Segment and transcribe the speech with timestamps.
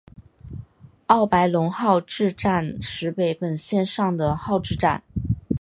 [1.05, 5.03] 奥白泷号志站石北本线上的号志站。